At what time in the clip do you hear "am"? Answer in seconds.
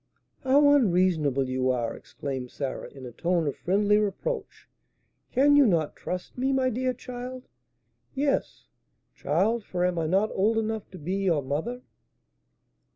9.85-9.99